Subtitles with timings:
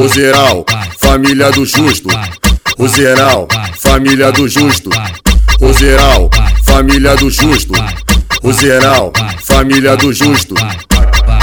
[0.00, 0.64] Roseral,
[0.98, 2.08] família do justo.
[2.78, 3.46] Roseral,
[3.78, 4.88] família do justo.
[5.60, 6.30] Roseral,
[6.64, 7.74] família do justo.
[8.42, 9.12] Roseral,
[9.44, 10.54] família do justo.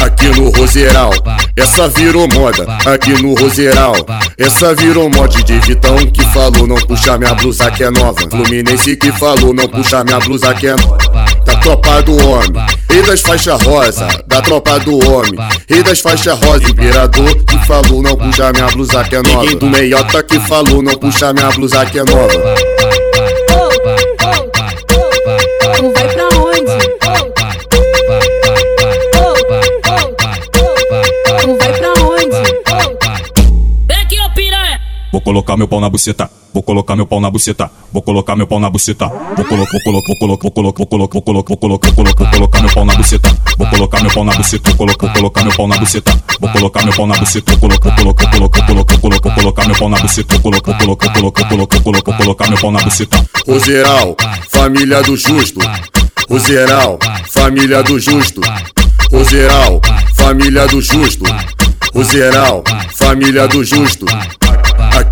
[0.04, 1.12] Aqui no Roseral,
[1.56, 2.66] essa virou moda.
[2.92, 3.94] Aqui no Roseral,
[4.40, 8.28] essa virou mod de Vitão que falou não puxa minha blusa que é nova.
[8.28, 11.27] Fluminense que falou não puxa minha blusa que é nova.
[11.48, 14.06] Da tropa do homem, rei das faixas rosa.
[14.28, 15.34] Da tropa do homem,
[15.70, 16.70] rei das faixas rosa.
[16.70, 19.40] Imperador que falou não puxa minha blusa que é nova.
[19.42, 22.28] Ninguém do meiota que falou não puxa minha blusa que é nova.
[25.78, 26.78] Tu vai pra onde?
[30.52, 32.42] Tu vai pra onde?
[33.88, 34.82] Vem aqui, ô piranha.
[35.14, 38.48] Vou colocar meu pau na buceta, vou colocar meu pau na buceta, vou colocar meu
[38.48, 41.92] pau na buceta, vou colocar, vou colocar, vou colocar, vou colocar, vou colocar, vou colocar,
[41.92, 44.78] vou colocar, vou colocar, meu pau na buceta, vou colocar meu pau na buceta, vou
[44.78, 47.90] colocar, vou colocar meu pau na buceta, vou colocar meu pau na buceta, vou colocar,
[47.90, 50.80] vou colocar, vou colocar, vou colocar, colocar, colocar meu pau na buceta, vou colocar, vou
[50.80, 53.26] colocar, colocar, colocar, colocar, colocar meu pau na buceta.
[53.48, 54.18] Roseral,
[54.50, 55.60] família do justo.
[56.28, 56.98] Roseral,
[57.30, 58.42] família do justo.
[59.12, 59.80] Roseral,
[60.16, 61.24] família do justo.
[61.94, 62.64] Roseral,
[62.96, 64.08] família do justo.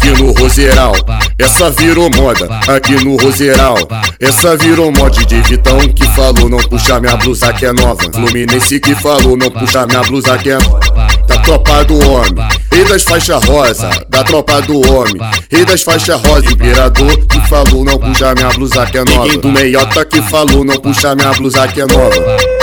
[0.06, 0.94] Aqui no Roseral,
[1.39, 2.48] essa virou moda.
[2.67, 3.75] Aqui no Roseral,
[4.20, 8.03] essa virou mod de Vitão que falou não puxa minha blusa que é nova.
[8.14, 10.80] Fluminense que falou não puxa minha blusa que é nova.
[11.28, 12.36] Da tropa do homem,
[12.72, 13.89] rei das faixas rosa.
[14.08, 15.17] Da tropa do homem,
[15.50, 16.52] rei das faixas rosa.
[16.52, 19.23] Imperador que falou não puxa minha blusa que é nova.
[19.23, 22.55] Ninguém do meiota que falou não puxa minha blusa que é nova.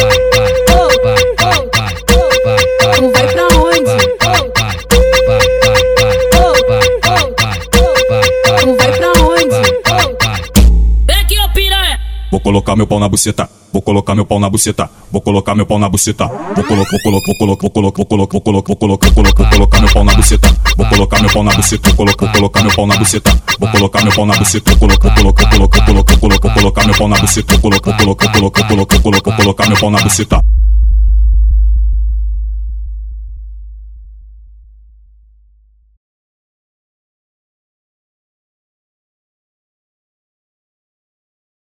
[12.33, 13.47] Vou colocar meu pau na buceta.
[13.71, 14.89] Vou colocar meu pau na buceta.
[15.13, 16.27] Vou colocar meu pau na buceta.
[16.27, 19.51] Vou colocar, vou colocar, vou colocar, vou colocar, vou colocar, vou colocar, vou colocar, vou
[19.51, 20.57] colocar meu pau na buceta.
[20.75, 21.89] Vou colocar meu pau na buceta.
[21.91, 23.43] Vou colocar, colocar meu pau na buceta.
[23.61, 24.71] Vou colocar meu pau na buceta.
[24.71, 27.53] Vou colocar, colocar, colocar, colocar, colocar, colocar meu pau na buceta.
[27.53, 30.41] Vou colocar, colocar, colocar, colocar, colocar, colocar meu pau na buceta.